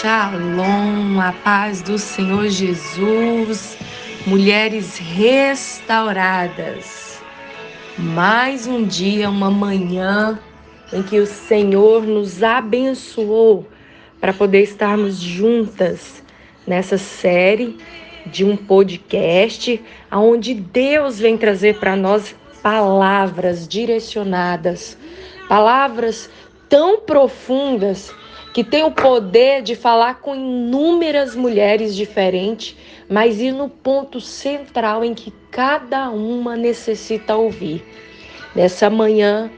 Shalom, 0.00 1.20
a 1.20 1.30
paz 1.44 1.82
do 1.82 1.98
Senhor 1.98 2.48
Jesus, 2.48 3.76
mulheres 4.26 4.96
restauradas. 4.96 6.40
Mais 7.98 8.66
um 8.66 8.82
dia, 8.82 9.28
uma 9.28 9.50
manhã 9.50 10.40
em 10.90 11.02
que 11.02 11.20
o 11.20 11.26
Senhor 11.26 12.06
nos 12.06 12.42
abençoou 12.42 13.68
para 14.18 14.32
poder 14.32 14.62
estarmos 14.62 15.20
juntas 15.20 16.22
nessa 16.66 16.96
série 16.96 17.76
de 18.24 18.42
um 18.42 18.56
podcast 18.56 19.84
onde 20.10 20.54
Deus 20.54 21.18
vem 21.18 21.36
trazer 21.36 21.78
para 21.78 21.94
nós 21.94 22.34
palavras 22.62 23.68
direcionadas, 23.68 24.96
palavras 25.46 26.30
tão 26.70 27.00
profundas 27.00 28.10
que 28.52 28.64
tem 28.64 28.82
o 28.82 28.90
poder 28.90 29.62
de 29.62 29.76
falar 29.76 30.20
com 30.20 30.34
inúmeras 30.34 31.36
mulheres 31.36 31.94
diferentes, 31.94 32.76
mas 33.08 33.40
ir 33.40 33.52
no 33.52 33.68
ponto 33.68 34.20
central 34.20 35.04
em 35.04 35.14
que 35.14 35.32
cada 35.50 36.10
uma 36.10 36.56
necessita 36.56 37.36
ouvir. 37.36 37.84
Nessa 38.54 38.90
manhã, 38.90 39.50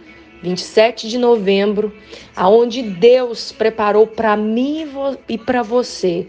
27 0.43 1.09
de 1.09 1.19
novembro, 1.19 1.95
aonde 2.37 2.83
Deus 2.83 3.53
preparou 3.53 4.07
para 4.07 4.37
mim 4.37 4.87
e 5.29 5.39
para 5.39 5.63
você 5.63 6.29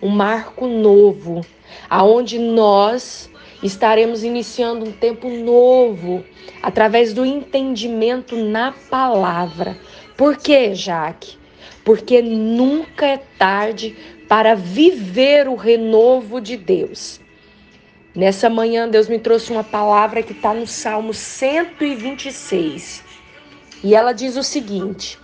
um 0.00 0.10
marco 0.10 0.66
novo, 0.66 1.40
aonde 1.88 2.38
nós 2.38 3.30
estaremos 3.62 4.22
iniciando 4.22 4.84
um 4.84 4.92
tempo 4.92 5.28
novo 5.28 6.22
através 6.62 7.12
do 7.12 7.24
entendimento 7.24 8.36
na 8.36 8.72
palavra. 8.90 9.76
Por 10.16 10.36
quê, 10.36 10.74
Jaque? 10.74 11.43
Porque 11.84 12.22
nunca 12.22 13.06
é 13.06 13.18
tarde 13.38 13.96
para 14.28 14.54
viver 14.54 15.48
o 15.48 15.54
renovo 15.54 16.40
de 16.40 16.56
Deus. 16.56 17.20
Nessa 18.14 18.48
manhã, 18.48 18.88
Deus 18.88 19.08
me 19.08 19.18
trouxe 19.18 19.52
uma 19.52 19.64
palavra 19.64 20.22
que 20.22 20.32
está 20.32 20.54
no 20.54 20.66
Salmo 20.66 21.12
126. 21.12 23.04
E 23.82 23.94
ela 23.94 24.12
diz 24.12 24.36
o 24.36 24.42
seguinte: 24.42 25.18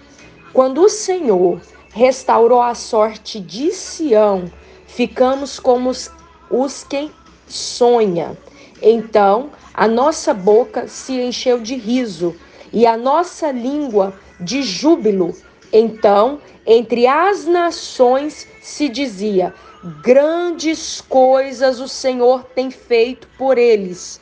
Quando 0.53 0.83
o 0.83 0.89
Senhor 0.89 1.61
restaurou 1.95 2.61
a 2.61 2.75
sorte 2.75 3.41
de 3.41 3.71
Sião, 3.73 4.51
ficamos 4.87 5.59
como 5.59 5.89
os, 5.89 6.11
os 6.51 6.85
quem 6.85 7.11
sonha. 7.47 8.37
Então 8.83 9.51
a 9.73 9.87
nossa 9.87 10.35
boca 10.35 10.89
se 10.89 11.13
encheu 11.13 11.61
de 11.61 11.77
riso 11.77 12.35
e 12.73 12.87
a 12.87 12.97
nossa 12.97 13.51
língua 13.51 14.15
de 14.41 14.63
júbilo 14.63 15.35
então, 15.73 16.41
entre 16.67 17.07
as 17.07 17.47
nações 17.47 18.47
se 18.61 18.89
dizia: 18.89 19.55
grandes 20.03 21.01
coisas 21.01 21.81
o 21.81 21.89
Senhor 21.89 22.45
tem 22.45 22.71
feito 22.71 23.29
por 23.39 23.57
eles. 23.57 24.21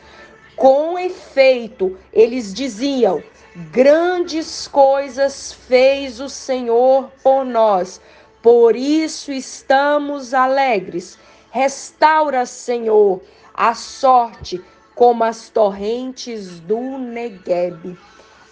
Com 0.57 0.99
efeito, 0.99 1.97
eles 2.13 2.53
diziam: 2.53 3.23
grandes 3.73 4.69
coisas 4.69 5.53
fez 5.53 6.21
o 6.21 6.29
Senhor 6.29 7.11
por 7.23 7.45
nós. 7.45 8.01
Por 8.43 8.77
isso 8.77 9.33
estamos 9.33 10.35
alegres. 10.35 11.19
Restaura, 11.51 12.45
Senhor, 12.45 13.23
a 13.55 13.75
sorte 13.75 14.63
como 14.95 15.25
as 15.25 15.49
torrentes 15.49 16.61
do 16.61 16.99
Negueb. 16.99 17.97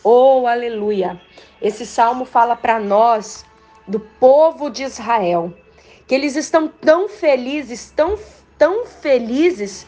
Oh, 0.08 0.46
aleluia! 0.46 1.20
Esse 1.60 1.84
salmo 1.84 2.24
fala 2.24 2.54
para 2.54 2.78
nós 2.78 3.44
do 3.88 3.98
povo 3.98 4.70
de 4.70 4.84
Israel, 4.84 5.52
que 6.06 6.14
eles 6.14 6.36
estão 6.36 6.68
tão 6.68 7.08
felizes, 7.08 7.90
tão, 7.90 8.16
tão 8.56 8.86
felizes, 8.86 9.84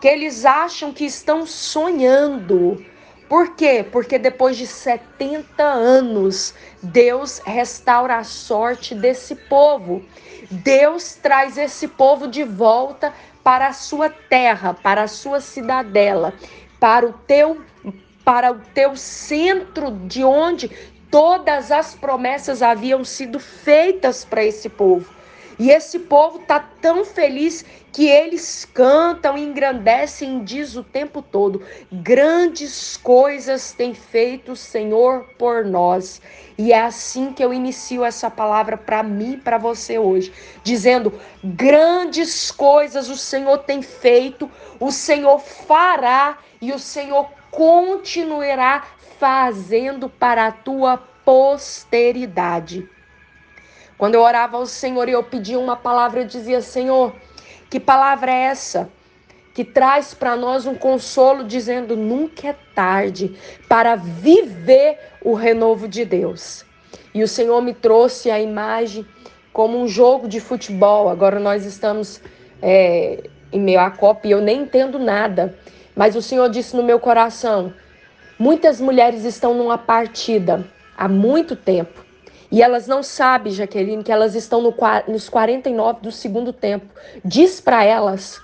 que 0.00 0.08
eles 0.08 0.44
acham 0.44 0.92
que 0.92 1.04
estão 1.04 1.46
sonhando. 1.46 2.84
Por 3.28 3.54
quê? 3.54 3.86
Porque 3.92 4.18
depois 4.18 4.56
de 4.56 4.66
70 4.66 5.62
anos, 5.62 6.52
Deus 6.82 7.38
restaura 7.44 8.16
a 8.16 8.24
sorte 8.24 8.92
desse 8.92 9.36
povo. 9.36 10.04
Deus 10.50 11.14
traz 11.14 11.56
esse 11.56 11.86
povo 11.86 12.26
de 12.26 12.42
volta 12.42 13.14
para 13.44 13.68
a 13.68 13.72
sua 13.72 14.10
terra, 14.10 14.74
para 14.74 15.04
a 15.04 15.08
sua 15.08 15.40
cidadela, 15.40 16.34
para 16.80 17.06
o 17.06 17.12
teu 17.12 17.69
para 18.30 18.52
o 18.52 18.60
teu 18.72 18.94
centro 18.94 19.90
de 20.06 20.22
onde 20.22 20.70
todas 21.10 21.72
as 21.72 21.96
promessas 21.96 22.62
haviam 22.62 23.04
sido 23.04 23.40
feitas 23.40 24.24
para 24.24 24.44
esse 24.44 24.68
povo. 24.68 25.12
E 25.58 25.68
esse 25.68 25.98
povo 25.98 26.38
está 26.38 26.60
tão 26.80 27.04
feliz 27.04 27.64
que 27.92 28.06
eles 28.06 28.64
cantam, 28.64 29.36
engrandecem, 29.36 30.44
diz 30.44 30.76
o 30.76 30.84
tempo 30.84 31.20
todo: 31.20 31.60
grandes 31.90 32.96
coisas 32.96 33.72
tem 33.72 33.94
feito 33.94 34.52
o 34.52 34.56
Senhor 34.56 35.24
por 35.36 35.64
nós. 35.64 36.22
E 36.56 36.72
é 36.72 36.80
assim 36.80 37.32
que 37.32 37.44
eu 37.44 37.52
inicio 37.52 38.04
essa 38.04 38.30
palavra 38.30 38.76
para 38.76 39.02
mim 39.02 39.32
e 39.32 39.38
para 39.38 39.58
você 39.58 39.98
hoje, 39.98 40.32
dizendo: 40.62 41.12
grandes 41.42 42.52
coisas 42.52 43.10
o 43.10 43.16
Senhor 43.16 43.58
tem 43.58 43.82
feito, 43.82 44.48
o 44.78 44.92
Senhor 44.92 45.40
fará 45.40 46.38
e 46.62 46.72
o 46.72 46.78
Senhor 46.78 47.39
continuará 47.50 48.84
fazendo 49.18 50.08
para 50.08 50.46
a 50.46 50.52
tua 50.52 50.96
posteridade. 51.24 52.88
Quando 53.98 54.14
eu 54.14 54.22
orava 54.22 54.56
ao 54.56 54.64
Senhor 54.64 55.08
e 55.08 55.12
eu 55.12 55.22
pedia 55.22 55.58
uma 55.58 55.76
palavra, 55.76 56.20
eu 56.20 56.24
dizia: 56.24 56.62
Senhor, 56.62 57.14
que 57.68 57.78
palavra 57.78 58.32
é 58.32 58.44
essa? 58.44 58.90
Que 59.52 59.64
traz 59.64 60.14
para 60.14 60.36
nós 60.36 60.66
um 60.66 60.74
consolo, 60.74 61.44
dizendo: 61.44 61.96
nunca 61.96 62.48
é 62.48 62.56
tarde 62.74 63.36
para 63.68 63.96
viver 63.96 64.98
o 65.22 65.34
renovo 65.34 65.86
de 65.86 66.04
Deus. 66.04 66.64
E 67.12 67.22
o 67.22 67.28
Senhor 67.28 67.60
me 67.60 67.74
trouxe 67.74 68.30
a 68.30 68.40
imagem 68.40 69.06
como 69.52 69.78
um 69.78 69.86
jogo 69.86 70.28
de 70.28 70.40
futebol. 70.40 71.08
Agora 71.08 71.38
nós 71.38 71.66
estamos 71.66 72.22
é, 72.62 73.24
em 73.52 73.60
meio 73.60 73.80
à 73.80 73.90
Copa 73.90 74.26
e 74.26 74.30
eu 74.30 74.40
nem 74.40 74.62
entendo 74.62 74.98
nada. 74.98 75.58
Mas 76.00 76.16
o 76.16 76.22
Senhor 76.22 76.48
disse 76.48 76.74
no 76.74 76.82
meu 76.82 76.98
coração: 76.98 77.74
muitas 78.38 78.80
mulheres 78.80 79.22
estão 79.26 79.52
numa 79.52 79.76
partida 79.76 80.66
há 80.96 81.06
muito 81.06 81.54
tempo. 81.54 82.02
E 82.50 82.62
elas 82.62 82.86
não 82.86 83.02
sabem, 83.02 83.52
Jaqueline, 83.52 84.02
que 84.02 84.10
elas 84.10 84.34
estão 84.34 84.62
no, 84.62 84.74
nos 85.06 85.28
49 85.28 86.00
do 86.00 86.10
segundo 86.10 86.54
tempo. 86.54 86.86
Diz 87.22 87.60
para 87.60 87.84
elas 87.84 88.40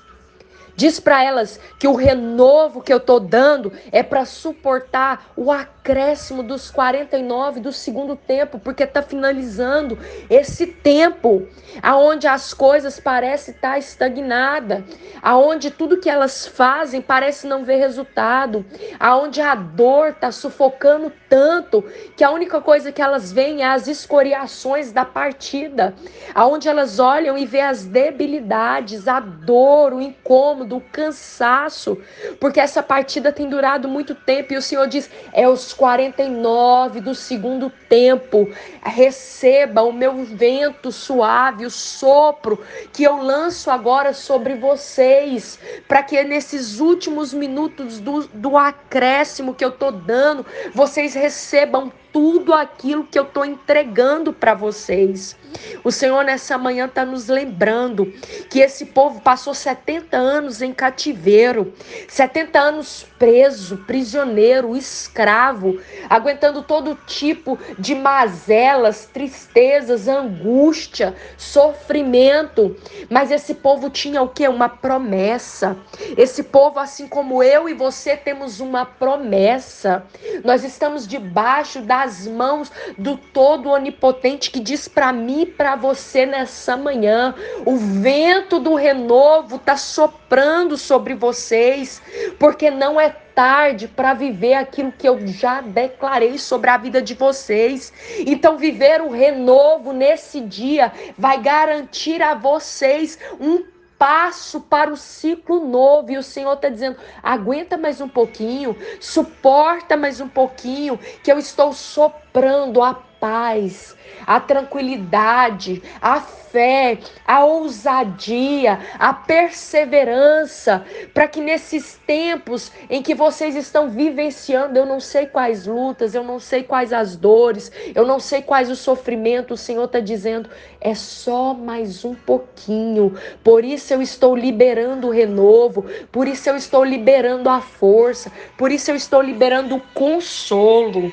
Diz 0.77 1.01
para 1.01 1.25
elas 1.25 1.59
que 1.79 1.89
o 1.89 1.95
renovo 1.95 2.83
que 2.83 2.93
eu 2.93 3.01
tô 3.01 3.19
dando 3.19 3.73
é 3.91 4.03
para 4.03 4.27
suportar 4.27 5.33
o 5.35 5.51
acréscimo 5.87 6.43
dos 6.43 6.69
49 6.69 7.61
do 7.61 7.73
segundo 7.73 8.17
tempo, 8.17 8.59
porque 8.59 8.85
tá 8.85 9.03
finalizando 9.03 9.97
esse 10.29 10.67
tempo 10.67 11.47
aonde 11.81 12.27
as 12.27 12.53
coisas 12.53 12.99
parecem 12.99 13.55
estar 13.55 13.73
tá 13.73 13.79
estagnada, 13.79 14.85
aonde 15.23 15.71
tudo 15.71 16.01
que 16.01 16.11
elas 16.11 16.45
fazem 16.45 17.01
parece 17.01 17.47
não 17.47 17.65
ver 17.65 17.77
resultado, 17.77 18.67
aonde 18.99 19.41
a 19.41 19.55
dor 19.55 20.13
tá 20.13 20.33
sufocando 20.33 21.13
tanto 21.29 21.85
que 22.17 22.25
a 22.25 22.31
única 22.33 22.61
coisa 22.61 22.91
que 22.91 23.03
elas 23.03 23.31
veem 23.33 23.63
é 23.63 23.67
as 23.67 23.87
escoriações 23.87 24.91
da 24.91 25.05
partida, 25.05 25.95
aonde 26.35 26.69
elas 26.69 26.99
olham 26.99 27.39
e 27.39 27.47
vê 27.47 27.61
as 27.61 27.85
debilidades, 27.85 29.07
a 29.07 29.21
dor, 29.21 29.93
o 29.93 30.01
incômodo 30.01 30.67
do 30.67 30.81
cansaço, 30.81 31.97
porque 32.41 32.59
essa 32.59 32.83
partida 32.83 33.33
tem 33.33 33.49
durado 33.49 33.87
muito 33.87 34.15
tempo 34.15 34.53
e 34.53 34.57
o 34.57 34.63
Senhor 34.63 34.89
diz: 34.89 35.09
é 35.33 35.49
os 35.49 35.76
49 35.77 37.01
do 37.01 37.15
segundo 37.15 37.71
tempo. 37.89 38.49
Receba 38.83 39.83
o 39.83 39.93
meu 39.93 40.25
vento 40.25 40.91
suave, 40.91 41.67
o 41.67 41.71
sopro 41.71 42.65
que 42.93 43.05
eu 43.05 43.17
lanço 43.17 43.71
agora 43.71 44.13
sobre 44.13 44.55
vocês, 44.55 45.59
para 45.87 46.03
que 46.03 46.23
nesses 46.25 46.81
últimos 46.81 47.33
minutos 47.33 48.01
do, 48.01 48.27
do 48.29 48.57
acréscimo 48.57 49.55
que 49.55 49.65
eu 49.65 49.71
tô 49.71 49.91
dando, 49.91 50.45
vocês 50.75 51.15
recebam 51.15 51.93
tudo 52.17 52.55
aquilo 52.55 53.05
que 53.05 53.19
eu 53.19 53.25
estou 53.25 53.45
entregando 53.45 54.33
para 54.33 54.55
vocês. 54.55 55.37
O 55.85 55.93
Senhor 55.93 56.25
nessa 56.25 56.57
manhã 56.57 56.87
está 56.87 57.05
nos 57.05 57.29
lembrando 57.29 58.07
que 58.51 58.61
esse 58.61 58.87
povo 58.87 59.21
passou 59.21 59.53
70 59.53 60.17
anos 60.17 60.63
em 60.63 60.73
cativeiro, 60.73 61.75
70 62.09 62.59
anos 62.59 63.07
preso, 63.19 63.79
prisioneiro, 63.87 64.77
escravo, 64.77 65.79
aguentando 66.09 66.63
todo 66.63 66.99
tipo 67.07 67.59
de 67.79 67.95
mazelas, 67.95 69.07
tristezas, 69.07 70.09
angústia, 70.09 71.15
sofrimento. 71.37 72.77
Mas 73.11 73.31
esse 73.31 73.55
povo 73.55 73.91
tinha 73.91 74.23
o 74.23 74.29
que? 74.29 74.49
Uma 74.49 74.69
promessa. 74.69 75.77
Esse 76.17 76.43
povo, 76.43 76.79
assim 76.79 77.07
como 77.09 77.43
eu 77.43 77.69
e 77.69 77.75
você, 77.75 78.17
temos 78.17 78.61
uma 78.61 78.87
promessa. 78.87 80.05
Nós 80.45 80.65
estamos 80.65 81.07
debaixo 81.07 81.81
da 81.81 82.06
das 82.07 82.25
mãos 82.25 82.71
do 82.97 83.17
Todo 83.17 83.71
Onipotente 83.71 84.51
que 84.53 84.61
diz 84.61 84.87
para 84.87 85.13
mim 85.13 85.43
e 85.43 85.47
para 85.47 85.75
você 85.75 86.25
nessa 86.25 86.77
manhã: 86.77 87.35
o 87.65 87.77
vento 87.77 88.61
do 88.61 88.75
renovo 88.77 89.57
está 89.57 89.77
soprando 89.77 90.77
sobre 90.79 91.15
vocês, 91.15 92.01
porque 92.39 92.71
não 92.71 93.01
é 93.01 93.11
tarde 93.11 93.89
para 93.89 94.15
viver 94.15 94.55
aquilo 94.55 94.93
que 94.93 95.07
eu 95.07 95.27
já 95.27 95.61
declarei 95.61 96.39
sobre 96.39 96.71
a 96.71 96.79
vida 96.79 97.03
de 97.03 97.15
vocês. 97.15 97.93
Então, 98.21 98.57
viver 98.57 99.03
o 99.03 99.11
renovo 99.11 99.93
nesse 99.93 100.41
dia 100.41 100.93
vai 101.19 101.41
garantir 101.43 102.23
a 102.23 102.35
vocês 102.35 103.19
um 103.39 103.76
passo 103.99 104.61
para 104.61 104.93
o 104.93 104.97
ciclo 104.97 105.61
novo. 105.67 106.11
E 106.11 106.19
o 106.19 106.23
Senhor 106.23 106.55
está 106.55 106.69
dizendo: 106.69 106.99
aguenta 107.23 107.77
mais 107.77 108.01
um 108.01 108.09
pouquinho, 108.09 108.77
suporta 109.01 109.97
mais 109.97 110.21
um 110.21 110.29
pouquinho, 110.29 110.99
que 111.23 111.31
eu 111.31 111.39
estou 111.39 111.73
soprando 111.73 112.83
a 112.83 112.95
paz 113.27 113.97
a 114.25 114.41
tranquilidade, 114.41 115.83
a 116.01 116.21
fé, 116.21 116.99
a 117.27 117.45
ousadia, 117.45 118.79
a 118.99 119.13
perseverança, 119.13 120.85
para 121.13 121.29
que 121.29 121.41
nesses 121.41 121.99
tempos 122.07 122.73
em 122.89 123.03
que 123.03 123.15
vocês 123.15 123.55
estão 123.57 123.91
vivenciando, 123.91 124.79
eu 124.79 124.87
não 124.87 125.01
sei 125.01 125.27
quais 125.27 125.67
lutas, 125.67 126.15
eu 126.15 126.25
não 126.25 126.39
sei 126.39 126.63
quais 126.63 126.93
as 126.93 127.17
dores, 127.17 127.71
eu 127.95 128.07
não 128.07 128.19
sei 128.21 128.43
quais 128.43 128.71
os 128.71 128.79
sofrimentos, 128.79 129.61
o 129.61 129.65
Senhor 129.65 129.85
está 129.85 130.01
dizendo, 130.01 130.49
é 130.81 130.95
só 130.95 131.53
mais 131.53 132.05
um 132.05 132.15
pouquinho. 132.15 133.15
Por 133.43 133.65
isso 133.65 133.93
eu 133.93 134.01
estou 134.01 134.37
liberando 134.37 135.09
o 135.09 135.11
renovo, 135.11 135.85
por 136.11 136.27
isso 136.27 136.49
eu 136.49 136.57
estou 136.57 136.85
liberando 136.85 137.49
a 137.49 137.61
força, 137.61 138.33
por 138.57 138.71
isso 138.71 138.91
eu 138.91 138.97
estou 138.97 139.21
liberando 139.21 139.77
o 139.77 139.81
consolo. 139.93 141.13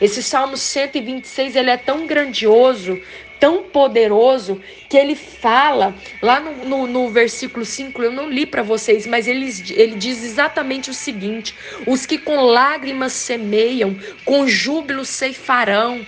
Esse 0.00 0.22
Salmo 0.22 0.56
126 0.56 1.56
ele 1.56 1.70
é 1.70 1.76
tão 1.76 2.06
grandioso, 2.06 3.00
tão 3.38 3.62
poderoso, 3.62 4.60
que 4.88 4.96
ele 4.96 5.14
fala 5.14 5.94
lá 6.22 6.40
no, 6.40 6.64
no, 6.64 6.86
no 6.86 7.10
versículo 7.10 7.64
5, 7.64 8.02
eu 8.02 8.10
não 8.10 8.28
li 8.28 8.46
para 8.46 8.62
vocês, 8.62 9.06
mas 9.06 9.28
ele, 9.28 9.52
ele 9.70 9.96
diz 9.96 10.24
exatamente 10.24 10.90
o 10.90 10.94
seguinte: 10.94 11.54
os 11.86 12.06
que 12.06 12.18
com 12.18 12.40
lágrimas 12.40 13.12
semeiam, 13.12 13.96
com 14.24 14.46
júbilo 14.46 15.04
ceifarão. 15.04 16.04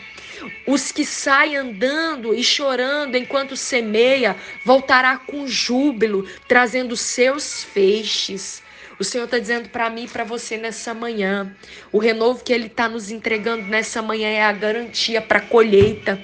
Os 0.66 0.92
que 0.92 1.04
saem 1.04 1.56
andando 1.56 2.34
e 2.34 2.44
chorando 2.44 3.16
enquanto 3.16 3.56
semeia, 3.56 4.36
voltará 4.64 5.16
com 5.16 5.46
júbilo, 5.46 6.28
trazendo 6.46 6.96
seus 6.96 7.64
feixes. 7.64 8.62
O 8.98 9.04
Senhor 9.04 9.24
está 9.24 9.38
dizendo 9.38 9.68
para 9.68 9.90
mim 9.90 10.04
e 10.04 10.08
para 10.08 10.24
você 10.24 10.56
nessa 10.56 10.94
manhã. 10.94 11.54
O 11.92 11.98
renovo 11.98 12.42
que 12.42 12.52
Ele 12.52 12.66
está 12.66 12.88
nos 12.88 13.10
entregando 13.10 13.64
nessa 13.64 14.00
manhã 14.00 14.28
é 14.28 14.42
a 14.42 14.52
garantia 14.52 15.20
para 15.20 15.38
a 15.38 15.42
colheita. 15.42 16.20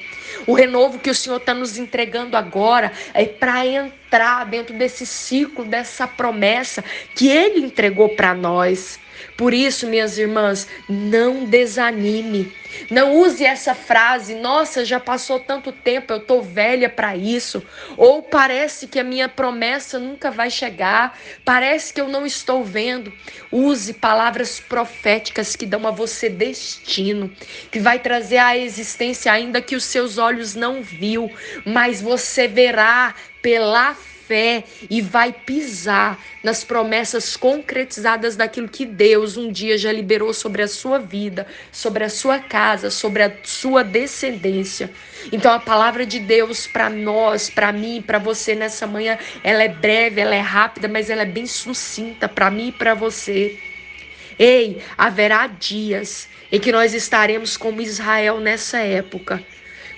O 0.47 0.55
renovo 0.55 0.99
que 0.99 1.11
o 1.11 1.15
Senhor 1.15 1.37
está 1.37 1.55
nos 1.55 1.79
entregando 1.79 2.37
agora 2.37 2.93
é 3.15 3.25
para 3.25 3.67
entrar 3.67 4.45
dentro 4.47 4.77
desse 4.77 5.07
ciclo, 5.07 5.65
dessa 5.65 6.07
promessa 6.07 6.85
que 7.15 7.29
Ele 7.29 7.61
entregou 7.61 8.11
para 8.11 8.35
nós. 8.35 8.99
Por 9.37 9.55
isso, 9.55 9.87
minhas 9.87 10.19
irmãs, 10.19 10.69
não 10.89 11.45
desanime. 11.45 12.53
Não 12.91 13.17
use 13.17 13.45
essa 13.45 13.75
frase, 13.75 14.35
nossa, 14.35 14.85
já 14.85 14.99
passou 14.99 15.39
tanto 15.39 15.73
tempo, 15.73 16.13
eu 16.13 16.21
tô 16.21 16.41
velha 16.41 16.89
para 16.89 17.17
isso. 17.17 17.63
Ou 17.97 18.23
parece 18.23 18.87
que 18.87 18.99
a 18.99 19.05
minha 19.05 19.29
promessa 19.29 19.99
nunca 19.99 20.31
vai 20.31 20.51
chegar, 20.51 21.19
parece 21.45 21.93
que 21.93 22.01
eu 22.01 22.09
não 22.09 22.25
estou 22.25 22.65
vendo. 22.65 23.13
Use 23.51 23.93
palavras 23.93 24.59
proféticas 24.59 25.55
que 25.55 25.67
dão 25.67 25.87
a 25.87 25.91
você 25.91 26.29
destino, 26.29 27.31
que 27.71 27.79
vai 27.79 27.99
trazer 27.99 28.39
à 28.39 28.57
existência 28.57 29.31
ainda 29.31 29.61
que 29.61 29.77
os 29.77 29.85
seus 29.85 30.19
olhos 30.23 30.55
não 30.55 30.83
viu, 30.83 31.31
mas 31.65 32.01
você 32.01 32.49
verá 32.49 33.15
pela 33.43 33.95
fé 34.33 34.65
e 34.89 35.03
vai 35.03 35.33
pisar 35.33 36.19
nas 36.43 36.65
promessas 36.65 37.37
concretizadas 37.37 38.37
daquilo 38.37 38.69
que 38.69 38.87
Deus 38.87 39.37
um 39.37 39.53
dia 39.53 39.77
já 39.77 39.93
liberou 39.93 40.33
sobre 40.33 40.63
a 40.63 40.69
sua 40.69 40.99
vida, 40.99 41.47
sobre 41.71 42.05
a 42.05 42.09
sua 42.09 42.39
casa, 42.39 42.91
sobre 42.91 43.23
a 43.23 43.33
sua 43.43 43.85
descendência. 43.85 44.91
Então 45.31 45.53
a 45.53 45.61
palavra 45.61 46.07
de 46.07 46.19
Deus 46.19 46.67
para 46.67 46.89
nós, 46.89 47.51
para 47.51 47.73
mim, 47.73 48.03
para 48.07 48.19
você 48.19 48.55
nessa 48.55 48.87
manhã, 48.87 49.19
ela 49.45 49.63
é 49.63 49.69
breve, 49.69 50.21
ela 50.21 50.35
é 50.35 50.41
rápida, 50.41 50.89
mas 50.89 51.11
ela 51.11 51.23
é 51.23 51.27
bem 51.27 51.47
sucinta 51.47 52.29
para 52.29 52.51
mim 52.51 52.69
e 52.69 52.73
para 52.73 52.95
você. 52.95 53.59
Ei, 54.39 54.81
haverá 54.97 55.47
dias 55.47 56.29
em 56.51 56.59
que 56.59 56.73
nós 56.73 56.95
estaremos 56.95 57.57
como 57.57 57.83
Israel 57.83 58.41
nessa 58.41 58.79
época 58.79 59.45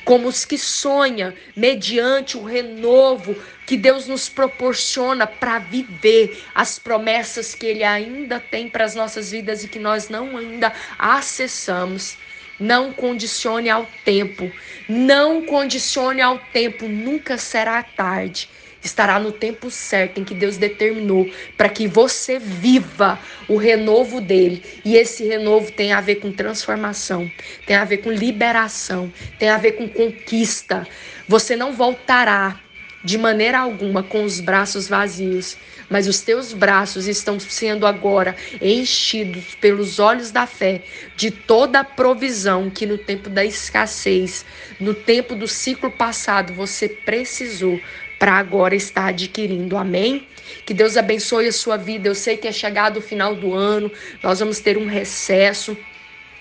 como 0.04 0.28
os 0.28 0.44
que 0.44 0.58
sonham 0.58 1.32
mediante 1.56 2.36
o 2.36 2.44
renovo 2.44 3.34
que 3.66 3.76
Deus 3.76 4.06
nos 4.06 4.28
proporciona 4.28 5.26
para 5.26 5.58
viver 5.58 6.42
as 6.54 6.78
promessas 6.78 7.54
que 7.54 7.66
Ele 7.66 7.82
ainda 7.82 8.38
tem 8.38 8.68
para 8.68 8.84
as 8.84 8.94
nossas 8.94 9.30
vidas 9.30 9.64
e 9.64 9.68
que 9.68 9.78
nós 9.78 10.08
não 10.08 10.36
ainda 10.36 10.72
acessamos. 10.98 12.16
Não 12.60 12.92
condicione 12.92 13.68
ao 13.68 13.84
tempo, 14.04 14.48
não 14.88 15.44
condicione 15.44 16.20
ao 16.20 16.38
tempo, 16.38 16.86
nunca 16.86 17.36
será 17.36 17.82
tarde 17.82 18.48
estará 18.84 19.18
no 19.18 19.32
tempo 19.32 19.70
certo 19.70 20.20
em 20.20 20.24
que 20.24 20.34
Deus 20.34 20.56
determinou 20.56 21.28
para 21.56 21.68
que 21.68 21.88
você 21.88 22.38
viva 22.38 23.18
o 23.48 23.56
renovo 23.56 24.20
dele. 24.20 24.62
E 24.84 24.96
esse 24.96 25.24
renovo 25.24 25.72
tem 25.72 25.92
a 25.92 26.00
ver 26.00 26.16
com 26.16 26.30
transformação, 26.30 27.30
tem 27.66 27.76
a 27.76 27.84
ver 27.84 27.98
com 27.98 28.10
liberação, 28.10 29.12
tem 29.38 29.48
a 29.48 29.56
ver 29.56 29.72
com 29.72 29.88
conquista. 29.88 30.86
Você 31.26 31.56
não 31.56 31.72
voltará 31.72 32.60
de 33.04 33.18
maneira 33.18 33.58
alguma 33.58 34.02
com 34.02 34.24
os 34.24 34.40
braços 34.40 34.88
vazios, 34.88 35.56
mas 35.90 36.08
os 36.08 36.20
teus 36.20 36.54
braços 36.54 37.06
estão 37.06 37.38
sendo 37.38 37.86
agora 37.86 38.34
enchidos 38.60 39.54
pelos 39.60 39.98
olhos 39.98 40.30
da 40.30 40.46
fé 40.46 40.82
de 41.14 41.30
toda 41.30 41.80
a 41.80 41.84
provisão 41.84 42.70
que 42.70 42.86
no 42.86 42.96
tempo 42.96 43.28
da 43.28 43.44
escassez, 43.44 44.44
no 44.80 44.94
tempo 44.94 45.34
do 45.34 45.46
ciclo 45.46 45.90
passado 45.90 46.54
você 46.54 46.88
precisou 46.88 47.78
para 48.18 48.32
agora 48.32 48.74
estar 48.74 49.08
adquirindo. 49.08 49.76
Amém? 49.76 50.26
Que 50.64 50.72
Deus 50.72 50.96
abençoe 50.96 51.46
a 51.46 51.52
sua 51.52 51.76
vida. 51.76 52.08
Eu 52.08 52.14
sei 52.14 52.36
que 52.36 52.48
é 52.48 52.52
chegado 52.52 52.98
o 52.98 53.02
final 53.02 53.34
do 53.34 53.52
ano, 53.52 53.90
nós 54.22 54.40
vamos 54.40 54.60
ter 54.60 54.78
um 54.78 54.86
recesso. 54.86 55.76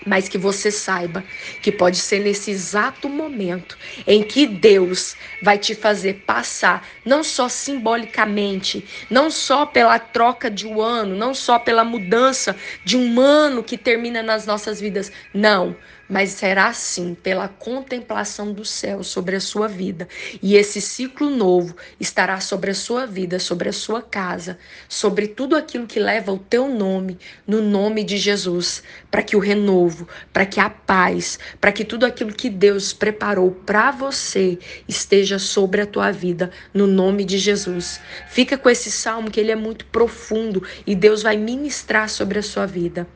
Mas 0.06 0.28
que 0.28 0.36
você 0.36 0.70
saiba 0.70 1.24
que 1.62 1.72
pode 1.72 1.96
ser 1.96 2.20
nesse 2.20 2.50
exato 2.50 3.08
momento 3.08 3.78
em 4.06 4.22
que 4.22 4.46
Deus 4.46 5.16
vai 5.42 5.58
te 5.58 5.74
fazer 5.74 6.24
passar, 6.26 6.86
não 7.04 7.24
só 7.24 7.48
simbolicamente, 7.48 8.84
não 9.10 9.30
só 9.30 9.64
pela 9.66 9.98
troca 9.98 10.50
de 10.50 10.66
um 10.66 10.80
ano, 10.80 11.16
não 11.16 11.34
só 11.34 11.58
pela 11.58 11.84
mudança 11.84 12.56
de 12.84 12.96
um 12.96 13.20
ano 13.20 13.62
que 13.62 13.78
termina 13.78 14.22
nas 14.22 14.46
nossas 14.46 14.80
vidas, 14.80 15.10
não, 15.32 15.76
mas 16.08 16.30
será 16.30 16.68
assim 16.68 17.14
pela 17.14 17.48
contemplação 17.48 18.52
do 18.52 18.64
céu 18.64 19.02
sobre 19.02 19.36
a 19.36 19.40
sua 19.40 19.68
vida. 19.68 20.08
E 20.42 20.56
esse 20.56 20.80
ciclo 20.80 21.30
novo 21.30 21.76
estará 21.98 22.40
sobre 22.40 22.70
a 22.70 22.74
sua 22.74 23.06
vida, 23.06 23.38
sobre 23.38 23.68
a 23.68 23.72
sua 23.72 24.02
casa, 24.02 24.58
sobre 24.88 25.28
tudo 25.28 25.56
aquilo 25.56 25.86
que 25.86 25.98
leva 25.98 26.32
o 26.32 26.38
teu 26.38 26.68
nome, 26.68 27.18
no 27.46 27.62
nome 27.62 28.04
de 28.04 28.16
Jesus, 28.16 28.82
para 29.10 29.22
que 29.22 29.36
o 29.36 29.40
renovo, 29.40 30.08
para 30.32 30.46
que 30.46 30.60
a 30.60 30.68
paz, 30.68 31.38
para 31.60 31.72
que 31.72 31.84
tudo 31.84 32.04
aquilo 32.04 32.32
que 32.32 32.50
Deus 32.50 32.92
preparou 32.92 33.50
para 33.50 33.90
você 33.90 34.58
esteja 34.88 35.38
sobre 35.38 35.80
a 35.80 35.86
tua 35.86 36.10
vida, 36.10 36.50
no 36.72 36.86
nome 36.86 37.24
de 37.24 37.38
Jesus. 37.38 38.00
Fica 38.28 38.58
com 38.58 38.68
esse 38.68 38.90
salmo 38.90 39.30
que 39.30 39.40
ele 39.40 39.50
é 39.50 39.56
muito 39.56 39.84
profundo 39.86 40.62
e 40.86 40.94
Deus 40.94 41.22
vai 41.22 41.36
ministrar 41.36 42.08
sobre 42.08 42.38
a 42.38 42.42
sua 42.42 42.66
vida. 42.66 43.06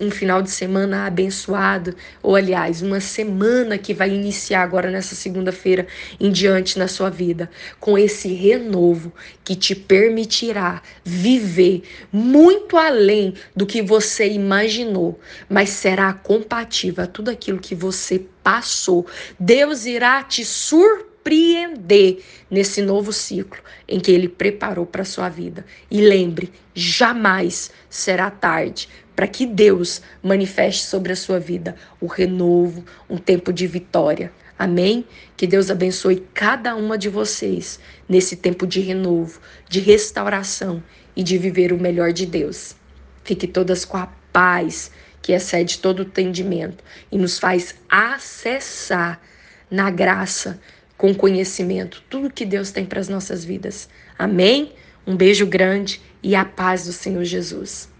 Um 0.00 0.10
final 0.10 0.42
de 0.42 0.50
semana 0.50 1.06
abençoado 1.06 1.94
ou 2.22 2.36
aliás, 2.36 2.82
uma 2.82 3.00
semana 3.00 3.78
que 3.78 3.94
vai 3.94 4.10
iniciar 4.10 4.62
agora 4.62 4.90
nessa 4.90 5.14
segunda-feira 5.14 5.86
em 6.18 6.30
diante 6.30 6.78
na 6.78 6.88
sua 6.88 7.10
vida, 7.10 7.50
com 7.78 7.96
esse 7.96 8.32
renovo 8.32 9.12
que 9.44 9.54
te 9.54 9.74
permitirá 9.74 10.82
viver 11.04 11.82
muito 12.12 12.76
além 12.76 13.34
do 13.54 13.66
que 13.66 13.82
você 13.82 14.28
imaginou, 14.28 15.18
mas 15.48 15.70
será 15.70 16.12
compatível 16.12 17.04
a 17.04 17.06
tudo 17.06 17.30
aquilo 17.30 17.58
que 17.58 17.74
você 17.74 18.24
passou. 18.42 19.06
Deus 19.38 19.86
irá 19.86 20.22
te 20.22 20.44
surpreender 20.44 22.22
nesse 22.50 22.82
novo 22.82 23.12
ciclo 23.12 23.60
em 23.88 24.00
que 24.00 24.10
ele 24.10 24.28
preparou 24.28 24.86
para 24.86 25.04
sua 25.04 25.28
vida. 25.28 25.64
E 25.90 26.00
lembre, 26.00 26.52
jamais 26.74 27.70
será 27.88 28.30
tarde 28.30 28.88
para 29.20 29.28
que 29.28 29.44
Deus 29.44 30.00
manifeste 30.22 30.86
sobre 30.86 31.12
a 31.12 31.16
sua 31.16 31.38
vida 31.38 31.76
o 32.00 32.06
renovo, 32.06 32.82
um 33.06 33.18
tempo 33.18 33.52
de 33.52 33.66
vitória. 33.66 34.32
Amém? 34.58 35.04
Que 35.36 35.46
Deus 35.46 35.70
abençoe 35.70 36.26
cada 36.32 36.74
uma 36.74 36.96
de 36.96 37.10
vocês 37.10 37.78
nesse 38.08 38.36
tempo 38.36 38.66
de 38.66 38.80
renovo, 38.80 39.38
de 39.68 39.78
restauração 39.78 40.82
e 41.14 41.22
de 41.22 41.36
viver 41.36 41.70
o 41.70 41.78
melhor 41.78 42.14
de 42.14 42.24
Deus. 42.24 42.74
Fique 43.22 43.46
todas 43.46 43.84
com 43.84 43.98
a 43.98 44.06
paz 44.32 44.90
que 45.20 45.32
excede 45.32 45.80
todo 45.80 45.98
o 45.98 46.04
entendimento 46.04 46.82
e 47.12 47.18
nos 47.18 47.38
faz 47.38 47.74
acessar 47.90 49.20
na 49.70 49.90
graça, 49.90 50.58
com 50.96 51.14
conhecimento, 51.14 52.02
tudo 52.08 52.30
que 52.30 52.46
Deus 52.46 52.70
tem 52.70 52.86
para 52.86 53.00
as 53.00 53.10
nossas 53.10 53.44
vidas. 53.44 53.86
Amém? 54.18 54.72
Um 55.06 55.14
beijo 55.14 55.44
grande 55.46 56.00
e 56.22 56.34
a 56.34 56.42
paz 56.42 56.86
do 56.86 56.92
Senhor 56.94 57.24
Jesus. 57.24 57.90